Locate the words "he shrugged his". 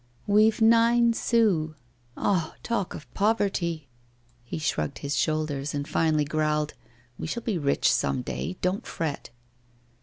4.43-5.15